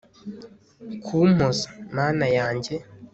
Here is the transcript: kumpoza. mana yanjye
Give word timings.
kumpoza. 1.05 1.67
mana 1.95 2.25
yanjye 2.37 2.75